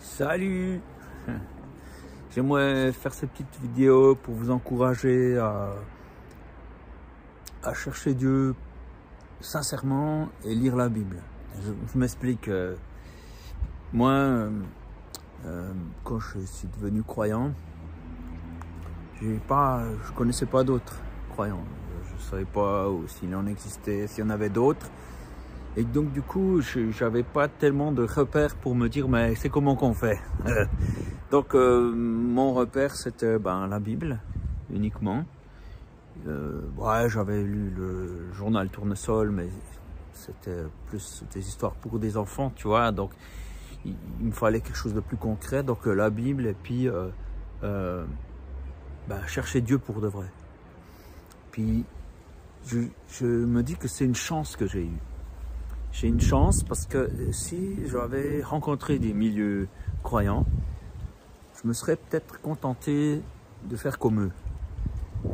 Salut 0.00 0.80
J'aimerais 2.34 2.90
faire 2.90 3.12
cette 3.12 3.30
petite 3.32 3.60
vidéo 3.60 4.14
pour 4.14 4.34
vous 4.34 4.50
encourager 4.50 5.36
à, 5.36 5.74
chercher 7.74 8.14
Dieu 8.14 8.54
sincèrement 9.40 10.30
et 10.42 10.54
lire 10.54 10.74
la 10.74 10.88
Bible. 10.88 11.18
Je, 11.62 11.98
m'explique. 11.98 12.48
euh, 12.48 12.76
moi, 13.92 14.12
euh, 14.12 14.50
euh, 15.44 15.70
quand 16.02 16.18
je 16.18 16.38
suis 16.46 16.68
devenu 16.68 17.02
croyant, 17.02 17.52
pas, 19.46 19.82
je 20.06 20.12
connaissais 20.12 20.46
pas 20.46 20.64
d'autres 20.64 20.96
croyants. 21.32 21.64
Je 22.08 22.14
ne 22.14 22.20
savais 22.20 22.44
pas 22.46 22.88
s'il 23.06 23.36
en 23.36 23.46
existait, 23.46 24.06
s'il 24.06 24.24
y 24.24 24.26
en 24.26 24.30
avait 24.30 24.48
d'autres. 24.48 24.90
Et 25.76 25.84
donc 25.84 26.12
du 26.12 26.22
coup, 26.22 26.60
j'avais 26.90 27.22
pas 27.22 27.48
tellement 27.48 27.92
de 27.92 28.04
repères 28.04 28.56
pour 28.56 28.74
me 28.74 28.88
dire, 28.88 29.08
mais 29.08 29.34
c'est 29.34 29.48
comment 29.48 29.76
qu'on 29.76 29.94
fait. 29.94 30.18
donc 31.30 31.54
euh, 31.54 31.92
mon 31.92 32.52
repère, 32.54 32.96
c'était 32.96 33.38
ben, 33.38 33.66
la 33.68 33.78
Bible 33.78 34.20
uniquement. 34.72 35.24
Euh, 36.26 36.60
ouais, 36.76 37.08
j'avais 37.08 37.42
lu 37.42 37.70
le 37.70 38.32
journal 38.32 38.68
Tournesol, 38.68 39.30
mais 39.30 39.48
c'était 40.12 40.64
plus 40.88 41.24
des 41.32 41.46
histoires 41.46 41.74
pour 41.74 41.98
des 41.98 42.16
enfants, 42.16 42.52
tu 42.54 42.68
vois. 42.68 42.92
Donc 42.92 43.10
il, 43.84 43.96
me 44.20 44.32
fallait 44.32 44.60
quelque 44.60 44.76
chose 44.76 44.94
de 44.94 45.00
plus 45.00 45.16
concret. 45.16 45.62
Donc 45.62 45.86
euh, 45.86 45.94
la 45.94 46.10
Bible 46.10 46.46
et 46.46 46.54
puis 46.54 46.88
euh, 46.88 47.08
euh, 47.62 48.04
ben, 49.08 49.26
chercher 49.26 49.60
Dieu 49.60 49.78
pour 49.78 50.00
de 50.00 50.08
vrai. 50.08 50.26
Puis 51.52 51.84
je, 52.66 52.80
je 53.08 53.26
me 53.26 53.62
dis 53.62 53.76
que 53.76 53.88
c'est 53.88 54.04
une 54.04 54.14
chance 54.14 54.56
que 54.56 54.66
j'ai 54.66 54.84
eue. 54.84 54.98
J'ai 55.92 56.08
une 56.08 56.20
chance 56.20 56.62
parce 56.62 56.86
que 56.86 57.10
si 57.32 57.78
j'avais 57.86 58.42
rencontré 58.42 58.98
des 58.98 59.12
milieux 59.12 59.68
croyants, 60.02 60.46
je 61.60 61.68
me 61.68 61.72
serais 61.72 61.96
peut-être 61.96 62.40
contenté 62.40 63.20
de 63.64 63.76
faire 63.76 63.98
comme 63.98 64.20
eux. 64.20 64.30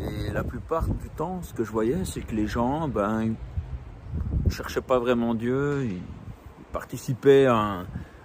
Et 0.01 0.33
la 0.33 0.43
plupart 0.43 0.89
du 0.89 1.09
temps, 1.11 1.43
ce 1.43 1.53
que 1.53 1.63
je 1.63 1.71
voyais, 1.71 2.05
c'est 2.05 2.23
que 2.23 2.35
les 2.35 2.47
gens, 2.47 2.89
ben, 2.89 3.35
ils 4.47 4.51
cherchaient 4.51 4.81
pas 4.81 4.99
vraiment 4.99 5.35
Dieu, 5.35 5.85
ils 5.85 6.03
participaient 6.73 7.47
à 7.47 7.57
un, 7.57 7.81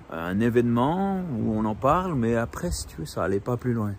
à 0.09 0.25
un 0.25 0.39
événement 0.39 1.21
où 1.37 1.53
on 1.53 1.65
en 1.65 1.75
parle, 1.75 2.15
mais 2.15 2.35
après, 2.35 2.71
si 2.71 2.87
tu 2.87 2.97
veux, 2.97 3.05
ça 3.05 3.23
allait 3.23 3.41
pas 3.41 3.57
plus 3.57 3.73
loin. 3.73 3.93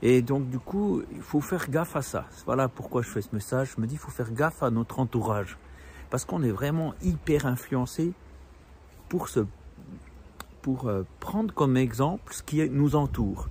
Et 0.00 0.22
donc, 0.22 0.48
du 0.48 0.58
coup, 0.58 1.02
il 1.12 1.22
faut 1.22 1.40
faire 1.40 1.68
gaffe 1.68 1.94
à 1.94 2.02
ça. 2.02 2.24
Voilà 2.46 2.68
pourquoi 2.68 3.02
je 3.02 3.08
fais 3.08 3.20
ce 3.20 3.28
message. 3.32 3.74
Je 3.76 3.80
me 3.80 3.86
dis, 3.86 3.94
il 3.94 3.98
faut 3.98 4.10
faire 4.10 4.32
gaffe 4.32 4.62
à 4.62 4.70
notre 4.70 4.98
entourage 4.98 5.58
parce 6.10 6.24
qu'on 6.24 6.42
est 6.42 6.50
vraiment 6.50 6.94
hyper 7.02 7.46
influencé 7.46 8.12
pour, 9.08 9.28
se, 9.28 9.40
pour 10.62 10.88
euh, 10.88 11.04
prendre 11.20 11.52
comme 11.52 11.76
exemple 11.76 12.32
ce 12.32 12.42
qui 12.42 12.68
nous 12.70 12.96
entoure. 12.96 13.48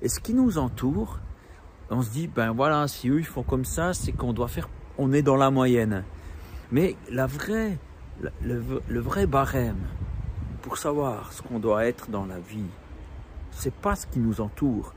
Et 0.00 0.08
ce 0.08 0.20
qui 0.20 0.34
nous 0.34 0.58
entoure, 0.58 1.18
on 1.90 2.02
se 2.02 2.10
dit, 2.10 2.26
ben 2.26 2.52
voilà, 2.52 2.86
si 2.88 3.08
eux 3.08 3.18
ils 3.18 3.26
font 3.26 3.42
comme 3.42 3.64
ça, 3.64 3.94
c'est 3.94 4.12
qu'on 4.12 4.32
doit 4.32 4.48
faire, 4.48 4.68
on 4.96 5.12
est 5.12 5.22
dans 5.22 5.36
la 5.36 5.50
moyenne. 5.50 6.04
Mais 6.70 6.96
la 7.10 7.26
vraie, 7.26 7.78
le, 8.42 9.00
vrai 9.00 9.26
barème 9.26 9.86
pour 10.62 10.76
savoir 10.76 11.32
ce 11.32 11.42
qu'on 11.42 11.58
doit 11.58 11.86
être 11.86 12.10
dans 12.10 12.26
la 12.26 12.38
vie, 12.38 12.70
c'est 13.50 13.74
pas 13.74 13.96
ce 13.96 14.06
qui 14.06 14.18
nous 14.18 14.40
entoure, 14.40 14.92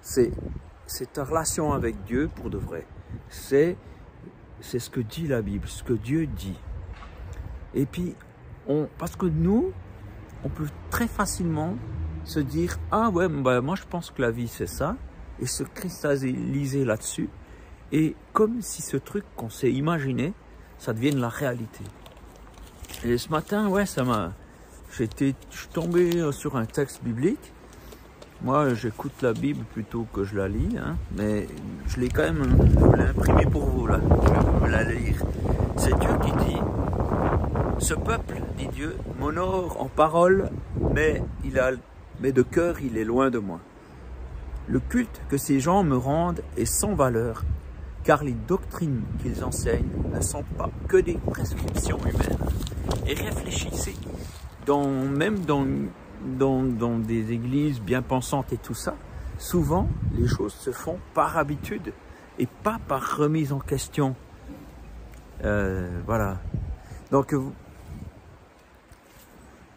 c'est 0.00 0.32
ta 1.12 1.24
relation 1.24 1.72
avec 1.72 2.04
Dieu 2.04 2.30
pour 2.34 2.50
de 2.50 2.58
vrai. 2.58 2.86
C'est 3.28 3.76
c'est 4.60 4.78
ce 4.78 4.90
que 4.90 5.00
dit 5.00 5.26
la 5.26 5.42
Bible, 5.42 5.66
ce 5.68 5.82
que 5.82 5.92
Dieu 5.92 6.26
dit. 6.26 6.58
Et 7.74 7.86
puis, 7.86 8.14
on, 8.66 8.88
parce 8.98 9.16
que 9.16 9.26
nous, 9.26 9.72
on 10.44 10.48
peut 10.48 10.66
très 10.90 11.06
facilement 11.06 11.76
se 12.24 12.40
dire 12.40 12.78
Ah 12.90 13.10
ouais, 13.10 13.28
bah, 13.28 13.60
moi 13.60 13.76
je 13.76 13.84
pense 13.88 14.10
que 14.10 14.22
la 14.22 14.30
vie 14.30 14.48
c'est 14.48 14.66
ça, 14.66 14.96
et 15.40 15.46
se 15.46 15.62
cristalliser 15.62 16.84
là-dessus, 16.84 17.28
et 17.92 18.14
comme 18.32 18.62
si 18.62 18.82
ce 18.82 18.96
truc 18.96 19.24
qu'on 19.36 19.50
s'est 19.50 19.72
imaginé, 19.72 20.32
ça 20.78 20.92
devienne 20.92 21.18
la 21.18 21.28
réalité. 21.28 21.84
Et 23.04 23.18
ce 23.18 23.28
matin, 23.30 23.68
ouais, 23.68 23.86
ça 23.86 24.04
m'a. 24.04 24.32
J'étais, 24.96 25.34
je 25.50 25.58
suis 25.58 25.68
tombé 25.68 26.32
sur 26.32 26.56
un 26.56 26.66
texte 26.66 27.02
biblique. 27.02 27.52
Moi, 28.42 28.72
j'écoute 28.72 29.12
la 29.20 29.34
Bible 29.34 29.66
plutôt 29.74 30.06
que 30.14 30.24
je 30.24 30.34
la 30.34 30.48
lis, 30.48 30.78
hein, 30.78 30.96
mais 31.14 31.46
je 31.86 32.00
l'ai 32.00 32.08
quand 32.08 32.22
même, 32.22 32.42
je 32.70 32.96
l'ai 32.96 33.08
imprimé 33.08 33.44
pour 33.44 33.66
vous 33.66 33.86
là. 33.86 34.00
Je 34.00 34.64
vais 34.64 34.70
la 34.70 34.82
lire. 34.82 35.22
C'est 35.76 35.98
Dieu 35.98 36.08
qui 36.24 36.32
dit 36.46 36.58
Ce 37.80 37.92
peuple, 37.92 38.40
dit 38.56 38.68
Dieu, 38.68 38.96
m'honore 39.18 39.76
en 39.78 39.88
parole, 39.88 40.48
mais, 40.94 41.22
il 41.44 41.58
a, 41.58 41.72
mais 42.20 42.32
de 42.32 42.40
cœur, 42.40 42.80
il 42.80 42.96
est 42.96 43.04
loin 43.04 43.28
de 43.28 43.38
moi. 43.38 43.60
Le 44.68 44.80
culte 44.80 45.20
que 45.28 45.36
ces 45.36 45.60
gens 45.60 45.84
me 45.84 45.98
rendent 45.98 46.40
est 46.56 46.64
sans 46.64 46.94
valeur, 46.94 47.44
car 48.04 48.24
les 48.24 48.36
doctrines 48.48 49.02
qu'ils 49.20 49.44
enseignent 49.44 49.84
ne 50.14 50.20
sont 50.22 50.44
pas 50.56 50.70
que 50.88 50.96
des 50.96 51.18
prescriptions 51.30 51.98
humaines. 51.98 52.38
Et 53.06 53.12
réfléchissez, 53.12 53.96
dans, 54.64 54.88
même 54.88 55.40
dans 55.40 55.66
dans, 56.24 56.62
dans, 56.62 56.98
des 56.98 57.32
églises 57.32 57.80
bien 57.80 58.02
pensantes 58.02 58.52
et 58.52 58.58
tout 58.58 58.74
ça, 58.74 58.96
souvent 59.38 59.88
les 60.12 60.26
choses 60.26 60.54
se 60.54 60.70
font 60.70 60.98
par 61.14 61.38
habitude 61.38 61.92
et 62.38 62.46
pas 62.46 62.78
par 62.88 63.16
remise 63.16 63.52
en 63.52 63.58
question. 63.58 64.14
Euh, 65.44 66.00
voilà. 66.06 66.38
Donc 67.10 67.34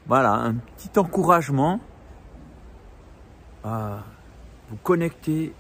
voilà, 0.06 0.34
un 0.34 0.56
petit 0.56 1.00
encouragement 1.00 1.80
à 3.64 4.04
vous 4.70 4.76
connecter 4.78 5.54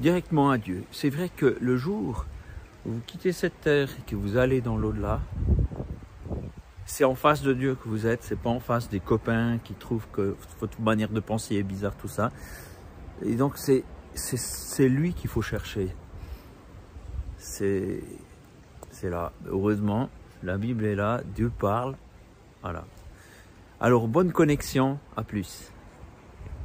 directement 0.00 0.50
à 0.50 0.58
Dieu. 0.58 0.84
C'est 0.90 1.10
vrai 1.10 1.28
que 1.28 1.58
le 1.60 1.76
jour 1.76 2.24
où 2.86 2.92
vous 2.92 3.00
quittez 3.06 3.32
cette 3.32 3.60
terre 3.60 3.90
et 3.98 4.10
que 4.10 4.16
vous 4.16 4.38
allez 4.38 4.62
dans 4.62 4.78
l'au-delà, 4.78 5.20
c'est 6.90 7.04
en 7.04 7.14
face 7.14 7.42
de 7.42 7.52
Dieu 7.52 7.76
que 7.76 7.88
vous 7.88 8.06
êtes, 8.06 8.24
c'est 8.24 8.38
pas 8.38 8.50
en 8.50 8.58
face 8.58 8.88
des 8.88 8.98
copains 8.98 9.58
qui 9.62 9.74
trouvent 9.74 10.08
que 10.12 10.36
votre 10.58 10.80
manière 10.80 11.08
de 11.08 11.20
penser 11.20 11.54
est 11.54 11.62
bizarre, 11.62 11.94
tout 11.94 12.08
ça. 12.08 12.30
Et 13.24 13.36
donc 13.36 13.56
c'est 13.56 13.84
lui 14.80 15.14
qu'il 15.14 15.30
faut 15.30 15.40
chercher. 15.40 15.94
C'est 17.38 18.02
c'est 18.90 19.08
là. 19.08 19.32
Heureusement, 19.46 20.10
la 20.42 20.58
Bible 20.58 20.84
est 20.84 20.96
là, 20.96 21.20
Dieu 21.36 21.52
parle. 21.56 21.94
Voilà. 22.60 22.84
Alors 23.80 24.08
bonne 24.08 24.32
connexion, 24.32 24.98
à 25.16 25.22
plus. 25.22 25.70